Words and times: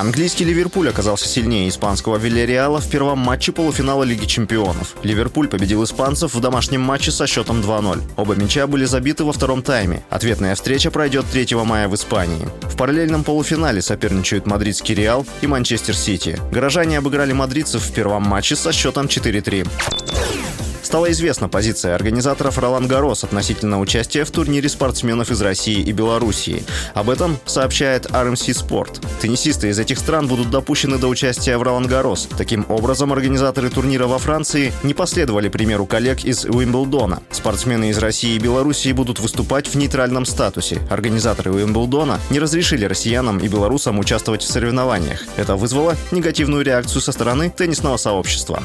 Английский 0.00 0.46
Ливерпуль 0.46 0.88
оказался 0.88 1.28
сильнее 1.28 1.68
испанского 1.68 2.16
Вильяреала 2.16 2.80
в 2.80 2.88
первом 2.88 3.18
матче 3.18 3.52
полуфинала 3.52 4.02
Лиги 4.02 4.24
чемпионов. 4.24 4.96
Ливерпуль 5.02 5.46
победил 5.46 5.84
испанцев 5.84 6.32
в 6.32 6.40
домашнем 6.40 6.80
матче 6.80 7.10
со 7.10 7.26
счетом 7.26 7.60
2-0. 7.60 8.00
Оба 8.16 8.34
мяча 8.34 8.66
были 8.66 8.86
забиты 8.86 9.24
во 9.24 9.34
втором 9.34 9.62
тайме. 9.62 10.02
Ответная 10.08 10.54
встреча 10.54 10.90
пройдет 10.90 11.26
3 11.30 11.54
мая 11.66 11.86
в 11.86 11.94
Испании. 11.94 12.48
В 12.62 12.78
параллельном 12.78 13.24
полуфинале 13.24 13.82
соперничают 13.82 14.46
мадридский 14.46 14.94
Реал 14.94 15.26
и 15.42 15.46
Манчестер 15.46 15.94
Сити. 15.94 16.40
Горожане 16.50 16.96
обыграли 16.96 17.34
мадридцев 17.34 17.82
в 17.82 17.92
первом 17.92 18.22
матче 18.22 18.56
со 18.56 18.72
счетом 18.72 19.04
4-3. 19.04 19.68
Стала 20.82 21.10
известна 21.10 21.48
позиция 21.48 21.94
организаторов 21.94 22.58
Ролан 22.58 22.86
Гарос 22.86 23.24
относительно 23.24 23.80
участия 23.80 24.24
в 24.24 24.30
турнире 24.30 24.68
спортсменов 24.68 25.30
из 25.30 25.40
России 25.42 25.80
и 25.80 25.92
Белоруссии. 25.92 26.64
Об 26.94 27.10
этом 27.10 27.38
сообщает 27.44 28.06
RMC 28.06 28.66
Sport. 28.66 29.04
Теннисисты 29.20 29.68
из 29.68 29.78
этих 29.78 29.98
стран 29.98 30.26
будут 30.26 30.50
допущены 30.50 30.98
до 30.98 31.08
участия 31.08 31.58
в 31.58 31.62
Ролан 31.62 31.86
Гарос. 31.86 32.28
Таким 32.36 32.64
образом, 32.68 33.12
организаторы 33.12 33.70
турнира 33.70 34.06
во 34.06 34.18
Франции 34.18 34.72
не 34.82 34.94
последовали 34.94 35.48
примеру 35.48 35.86
коллег 35.86 36.24
из 36.24 36.44
Уимблдона. 36.44 37.22
Спортсмены 37.30 37.90
из 37.90 37.98
России 37.98 38.34
и 38.34 38.38
Белоруссии 38.38 38.92
будут 38.92 39.20
выступать 39.20 39.68
в 39.68 39.74
нейтральном 39.76 40.24
статусе. 40.24 40.80
Организаторы 40.88 41.52
Уимблдона 41.52 42.18
не 42.30 42.38
разрешили 42.38 42.84
россиянам 42.84 43.38
и 43.38 43.48
белорусам 43.48 43.98
участвовать 43.98 44.42
в 44.42 44.50
соревнованиях. 44.50 45.24
Это 45.36 45.56
вызвало 45.56 45.96
негативную 46.10 46.64
реакцию 46.64 47.02
со 47.02 47.12
стороны 47.12 47.50
теннисного 47.50 47.96
сообщества. 47.96 48.62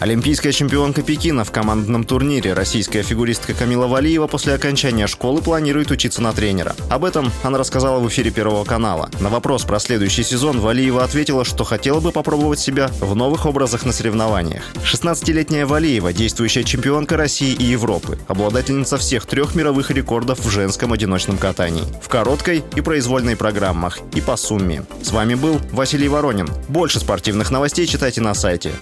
Олимпийская 0.00 0.50
чемпионка 0.52 1.02
Пекина 1.02 1.44
в 1.44 1.50
командном 1.50 2.04
турнире 2.04 2.54
российская 2.54 3.02
фигуристка 3.02 3.52
Камила 3.52 3.86
Валиева 3.86 4.28
после 4.28 4.54
окончания 4.54 5.06
школы 5.06 5.42
планирует 5.42 5.90
учиться 5.90 6.22
на 6.22 6.32
тренера. 6.32 6.74
Об 6.88 7.04
этом 7.04 7.30
она 7.42 7.58
рассказала 7.58 8.00
в 8.00 8.08
эфире 8.08 8.30
Первого 8.30 8.64
канала. 8.64 9.10
На 9.20 9.28
вопрос 9.28 9.64
про 9.64 9.78
следующий 9.78 10.22
сезон 10.22 10.58
Валиева 10.58 11.04
ответила, 11.04 11.44
что 11.44 11.64
хотела 11.64 12.00
бы 12.00 12.12
попробовать 12.12 12.58
себя 12.58 12.90
в 13.00 13.14
новых 13.14 13.44
образах 13.44 13.84
на 13.84 13.92
соревнованиях. 13.92 14.62
16-летняя 14.84 15.66
Валиева– 15.66 16.12
действующая 16.14 16.64
чемпионка 16.64 17.18
России 17.18 17.52
и 17.52 17.64
Европы, 17.64 18.18
обладательница 18.26 18.96
всех 18.96 19.26
трех 19.26 19.54
мировых 19.54 19.90
рекордов 19.90 20.42
в 20.42 20.48
женском 20.48 20.94
одиночном 20.94 21.36
катании, 21.36 21.84
в 22.02 22.08
короткой 22.08 22.64
и 22.74 22.80
произвольной 22.80 23.36
программах 23.36 23.98
и 24.14 24.22
по 24.22 24.38
сумме. 24.38 24.82
С 25.02 25.12
вами 25.12 25.34
был 25.34 25.60
Василий 25.72 26.08
Воронин. 26.08 26.48
Больше 26.68 27.00
спортивных 27.00 27.50
новостей 27.50 27.86
читайте 27.86 28.22
на 28.22 28.32
сайте 28.32 28.72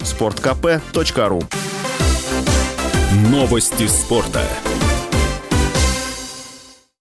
sportkp.ru 1.09 1.41
Новости 3.31 3.87
спорта. 3.87 4.68